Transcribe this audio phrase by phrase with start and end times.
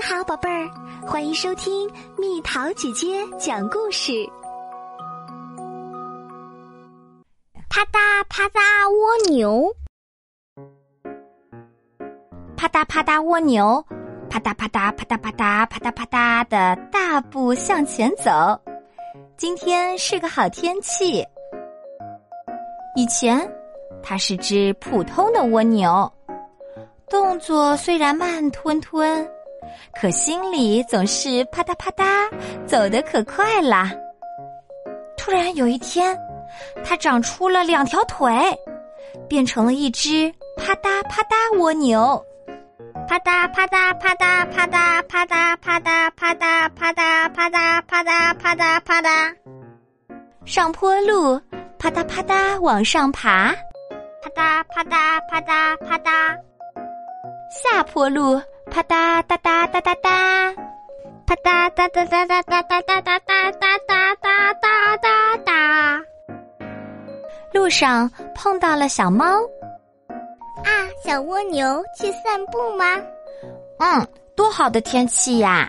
[0.00, 0.70] 你好，宝贝儿，
[1.06, 4.26] 欢迎收听蜜桃姐姐讲故事。
[7.68, 8.58] 啪嗒啪嗒
[8.96, 9.70] 蜗牛，
[12.56, 13.84] 啪嗒啪嗒蜗牛，
[14.30, 18.30] 啪嗒啪嗒啪嗒啪嗒啪嗒啪嗒的大步向前走。
[19.36, 21.22] 今天是个好天气。
[22.96, 23.38] 以前，
[24.02, 26.10] 它是只普通的蜗牛，
[27.10, 29.30] 动作虽然慢吞吞。
[29.94, 32.30] 可心里总是啪嗒啪嗒，
[32.66, 33.92] 走得可快啦。
[35.16, 36.16] 突然有一天，
[36.84, 38.32] 它长出了两条腿，
[39.28, 42.24] 变成了一只啪嗒啪嗒蜗牛。
[43.06, 49.34] 啪嗒啪嗒啪嗒啪嗒啪嗒啪嗒啪嗒啪嗒啪嗒啪嗒啪嗒啪嗒。
[50.44, 51.40] 上坡路，
[51.78, 53.52] 啪嗒啪嗒往上爬，
[54.22, 56.10] 啪嗒啪嗒啪嗒啪嗒。
[57.50, 58.40] 下坡路。
[58.70, 60.54] 啪嗒嗒嗒嗒嗒嗒，
[61.26, 63.20] 啪嗒嗒嗒嗒嗒嗒嗒嗒嗒
[63.58, 64.28] 嗒嗒嗒
[64.60, 64.64] 嗒
[65.00, 66.02] 嗒嗒。
[67.52, 69.26] 路上碰到了小猫，
[70.62, 70.70] 啊，
[71.04, 72.84] 小蜗牛去散步吗？
[73.80, 75.68] 嗯，多好的天气呀！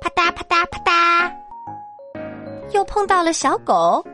[0.00, 1.32] 啪嗒啪嗒啪嗒。
[2.72, 4.04] 又碰到了小狗，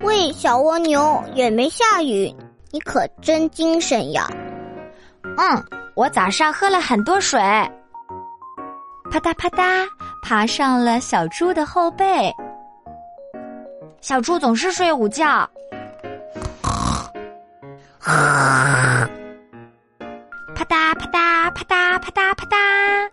[0.00, 2.32] 喂，小蜗牛，也没下雨，
[2.70, 4.28] 你可真精神呀！
[5.36, 5.64] 嗯。
[5.98, 7.40] 我早上喝了很多水，
[9.10, 9.84] 啪嗒啪嗒，
[10.22, 12.32] 爬上了小猪的后背。
[14.00, 15.24] 小猪总是睡午觉，
[18.00, 18.14] 啪
[20.68, 23.10] 嗒啪嗒啪嗒啪嗒啪嗒，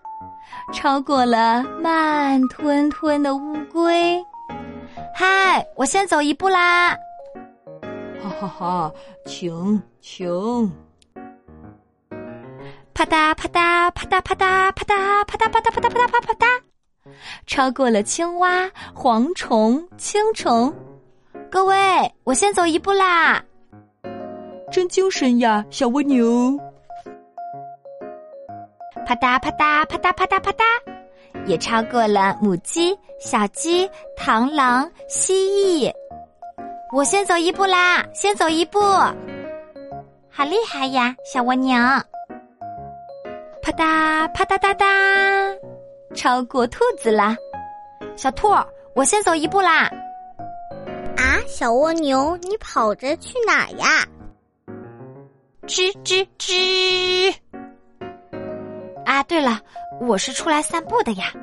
[0.72, 4.24] 超过了慢吞吞的乌龟。
[5.16, 6.96] 嗨，我先走一步啦！
[8.22, 8.92] 哈哈哈，
[9.26, 10.72] 请请。
[12.96, 16.48] 啪嗒啪嗒啪嗒啪嗒啪嗒啪嗒啪嗒啪嗒啪嗒啪啪嗒，
[17.46, 20.74] 超过了青蛙、蝗虫、青虫。
[21.52, 21.76] 各位，
[22.24, 23.44] 我先走一步啦！
[24.72, 26.58] 真精神呀，小蜗牛！
[29.06, 30.64] 啪嗒啪嗒啪嗒啪嗒啪嗒，
[31.46, 35.92] 也超过了母鸡、小鸡、螳螂、蜥蜴。
[36.94, 38.80] 我先走一步啦，先走一步。
[40.30, 41.76] 好厉害呀，小蜗牛！
[43.66, 44.86] 啪嗒啪嗒嗒嗒，
[46.14, 47.36] 超过兔子啦！
[48.16, 48.50] 小兔，
[48.94, 49.90] 我先走一步啦！
[51.18, 54.06] 啊，小蜗牛，你跑着去哪呀？
[55.66, 57.36] 吱吱吱！
[59.04, 59.60] 啊，对了，
[60.00, 61.34] 我是出来散步的呀！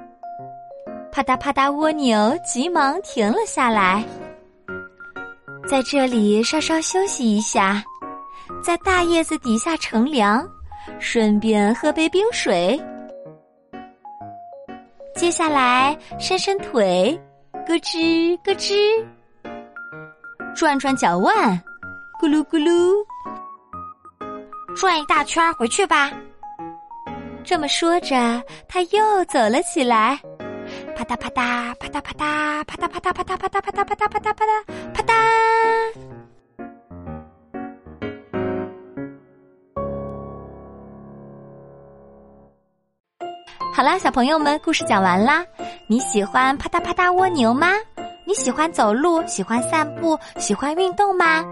[1.10, 4.04] 啪嗒啪嗒，蜗牛急忙停了下来，
[5.66, 7.82] 在这里稍稍休息一下，
[8.62, 10.48] 在大叶子底下乘凉。
[10.98, 12.80] 顺便喝杯冰水，
[15.14, 17.18] 接下来伸伸腿，
[17.66, 19.04] 咯吱咯吱，
[20.54, 21.60] 转转脚腕，
[22.20, 22.94] 咕噜咕噜，
[24.76, 26.10] 转一大圈回去吧。
[27.44, 30.18] 这么说着，他又走了起来，
[30.96, 34.64] 啪嗒啪嗒啪嗒啪嗒啪嗒啪嗒啪嗒啪嗒啪嗒啪嗒啪嗒啪嗒
[34.94, 36.11] 啪嗒。
[43.74, 45.42] 好啦，小朋友们，故事讲完啦。
[45.86, 47.68] 你喜欢啪嗒啪嗒蜗牛吗？
[48.26, 51.42] 你喜欢走路，喜欢散步，喜欢运动吗？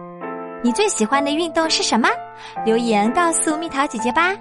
[0.63, 2.11] 你最喜欢的运动是什么？
[2.63, 4.37] 留言告诉蜜桃姐姐吧。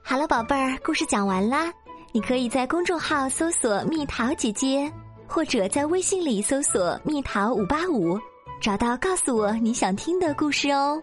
[0.00, 1.72] 好了，宝贝儿，故事讲完啦。
[2.12, 4.90] 你可以在公众号搜索“蜜桃姐姐”，
[5.26, 8.16] 或者在微信里搜索“蜜桃五八五”，
[8.62, 11.02] 找到告诉我你想听的故事哦。